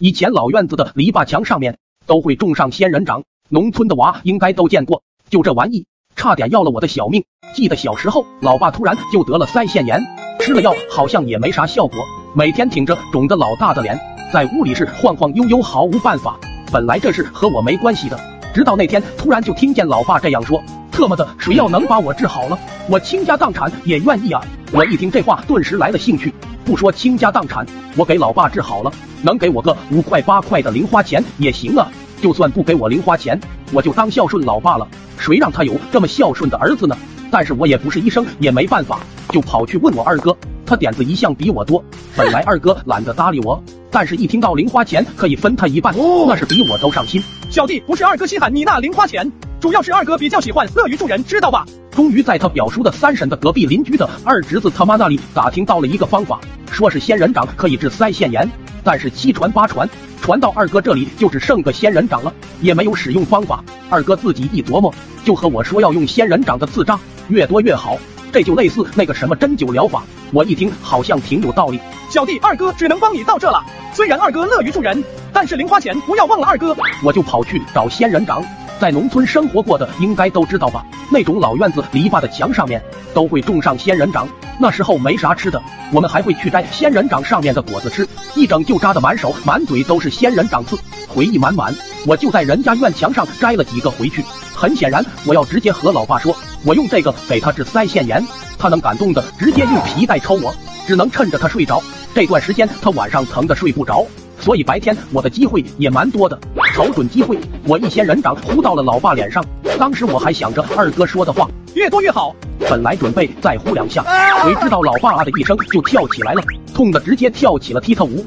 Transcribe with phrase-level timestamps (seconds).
[0.00, 5.02] 以前老院子的篱笆墙上面都会种上仙人掌，农村的娃应该都见过。
[5.28, 7.24] 就这玩意，差点要了我的小命。
[7.52, 10.00] 记得小时候，老爸突然就得了腮腺炎，
[10.38, 11.98] 吃了药好像也没啥效果，
[12.32, 13.98] 每天挺着肿的老大的脸，
[14.32, 16.38] 在屋里是晃晃悠悠，毫无办法。
[16.72, 18.16] 本来这事和我没关系的，
[18.54, 20.62] 直到那天突然就听见老爸这样说。
[20.92, 22.56] 特么的，谁要能把我治好了，
[22.88, 24.40] 我倾家荡产也愿意啊！
[24.72, 26.32] 我一听这话，顿时来了兴趣。
[26.68, 27.64] 不说倾家荡产，
[27.96, 28.92] 我给老爸治好了，
[29.22, 31.88] 能给我个五块八块的零花钱也行啊！
[32.20, 33.40] 就算不给我零花钱，
[33.72, 34.86] 我就当孝顺老爸了。
[35.16, 36.94] 谁让他有这么孝顺的儿子呢？
[37.30, 40.36] 但是我也不是医生，也没办法，就跑去问我二哥。
[40.66, 41.82] 他点子一向比我多，
[42.14, 43.58] 本来二哥懒得搭理我，
[43.90, 45.94] 但是一听到零花钱可以分他一半，
[46.26, 47.18] 那是比我都上心。
[47.48, 49.32] 小弟不是二哥稀罕你那零花钱。
[49.60, 51.66] 主要是二哥比较喜欢乐于助人，知道吧？
[51.90, 56.38] 终于在他表叔的三婶的隔壁邻居的二侄子他妈那里打听到了一个方法，
[56.70, 58.48] 说是仙人掌可以治腮腺炎，
[58.84, 59.88] 但是七传八传，
[60.22, 63.64] 传到二哥这里就只剩个仙人掌了，也没有使用方法。
[63.90, 67.98] 二哥自己一琢磨，就和我说要用仙人掌的刺扎，越多越好，
[68.30, 70.04] 这就类似那个什么针灸疗法。
[70.32, 73.60] 我一听好像挺有道理，小弟二哥只能帮你到这了。
[73.92, 76.76] 虽然二哥乐于助人，但是零花钱不要忘了二哥。
[77.02, 78.40] 我就跑去找仙人掌。
[78.80, 80.84] 在农村生活过的应该都知道吧？
[81.10, 82.80] 那种老院子篱笆的墙上面
[83.12, 84.28] 都会种上仙人掌。
[84.60, 85.60] 那时候没啥吃的，
[85.92, 91.74] 我们还会去摘仙人掌上面的果子吃，一整就扎得满手满嘴都是仙人掌刺，回忆满满。
[92.06, 94.24] 我就在人家院墙上摘了几个回去。
[94.54, 98.24] 很显然，我要直接和老爸说，我用这个给他治腮腺炎，
[98.58, 100.54] 他能感动的直接用皮带抽我，
[100.86, 101.82] 只能趁着他睡着
[102.14, 104.06] 这段时间，他晚上疼的睡不着。
[104.40, 106.38] 所以白天我的机会也蛮多的，
[106.74, 109.44] 瞅准机会，我一仙人掌呼到了老爸脸上。
[109.78, 112.34] 当时我还想着二哥说的话，越多越好。
[112.68, 114.04] 本来准备再呼两下，
[114.42, 116.42] 谁知道老爸啊的一声就跳起来了，
[116.74, 118.24] 痛的直接跳起了踢踏舞。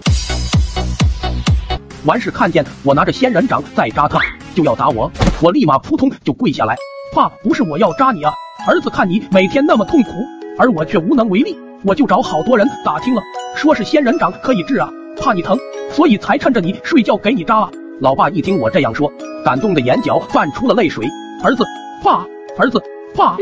[2.05, 4.19] 完事看见我拿着仙人掌在扎他，
[4.55, 6.75] 就要打我，我立马扑通就跪下来，
[7.13, 8.33] 爸，不是我要扎你啊，
[8.67, 10.11] 儿子看你每天那么痛苦，
[10.57, 13.21] 而我却无能为力，我就找好多人打听了，
[13.55, 14.89] 说是仙人掌可以治啊，
[15.21, 15.57] 怕你疼。
[15.91, 17.69] 所以才趁着你睡觉给你扎啊！
[17.99, 19.11] 老爸一听我这样说，
[19.43, 21.05] 感动的眼角泛出了泪水。
[21.43, 21.63] 儿子，
[22.03, 22.25] 爸，
[22.57, 22.81] 儿子，
[23.15, 23.35] 爸，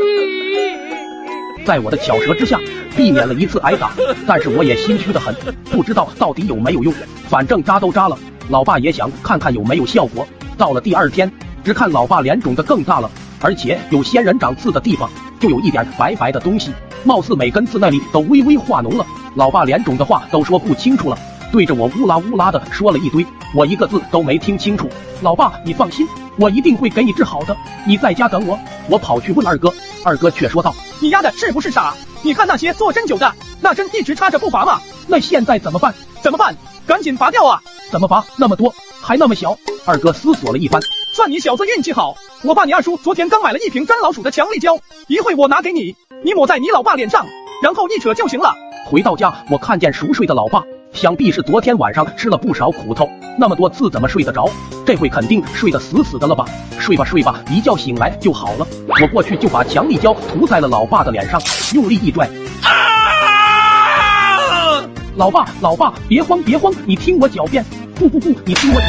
[1.64, 2.58] 在我的巧舌之下，
[2.96, 3.92] 避免了一次挨打。
[4.26, 5.34] 但是我也心虚的很，
[5.70, 6.92] 不知道到底有没有用。
[7.28, 8.18] 反正扎都扎了，
[8.48, 10.26] 老爸也想看看有没有效果。
[10.58, 11.30] 到了第二天，
[11.62, 16.72] 只看老爸脸肿的更大了，而且有仙人掌刺的地方就有一点白白的东西，
[17.04, 19.06] 貌似每根刺那里都微微化脓了。
[19.36, 21.16] 老爸脸肿的话都说不清楚了。
[21.52, 24.88] 对着我乌拉乌拉的说了一堆，我一个字都没听清楚。
[25.20, 26.06] 老爸，你放心，
[26.38, 27.56] 我一定会给你治好的。
[27.86, 28.58] 你在家等我。
[28.88, 29.72] 我跑去问二哥，
[30.04, 31.94] 二哥却说道：“你丫的是不是傻？
[32.22, 34.80] 你看那些做针灸的，那针一直插着不拔吗？
[35.06, 35.94] 那现在怎么办？
[36.22, 36.56] 怎么办？
[36.86, 37.60] 赶紧拔掉啊！
[37.90, 38.24] 怎么拔？
[38.36, 40.80] 那么多，还那么小。”二哥思索了一番，
[41.14, 42.14] 算你小子运气好。
[42.42, 44.78] 我爸你二叔昨天刚买了一瓶粘老鼠的强力胶，
[45.08, 47.26] 一会我拿给你，你抹在你老爸脸上，
[47.62, 48.54] 然后一扯就行了。
[48.86, 50.62] 回到家，我看见熟睡的老爸。
[50.92, 53.08] 想必是昨天晚上吃了不少苦头，
[53.38, 54.50] 那么多次怎么睡得着？
[54.84, 56.44] 这回肯定睡得死死的了吧？
[56.78, 58.66] 睡吧睡吧，一觉醒来就好了。
[58.86, 61.40] 我过去就把强力胶涂在了老爸的脸上，
[61.74, 62.28] 用力一拽。
[65.16, 67.64] 老爸，老爸，别慌别慌，你听我狡辩。
[67.94, 68.86] 不不不，你听我解。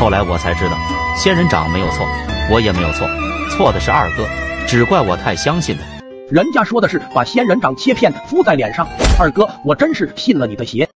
[0.00, 0.76] 后来我才知道，
[1.16, 2.04] 仙人掌没有错，
[2.50, 3.06] 我也没有错，
[3.50, 4.26] 错的是二哥，
[4.66, 5.82] 只怪我太相信了。
[6.34, 8.88] 人家说的是把仙人掌切片敷在脸上，
[9.20, 10.88] 二哥，我真是信了你的邪。